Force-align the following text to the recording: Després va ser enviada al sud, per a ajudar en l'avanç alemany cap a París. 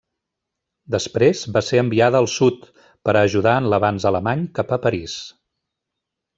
Després 0.95 1.43
va 1.57 1.61
ser 1.67 1.81
enviada 1.81 2.23
al 2.25 2.29
sud, 2.37 2.65
per 3.09 3.15
a 3.15 3.23
ajudar 3.29 3.55
en 3.65 3.71
l'avanç 3.75 4.11
alemany 4.13 4.45
cap 4.59 4.77
a 4.79 4.81
París. 4.89 5.17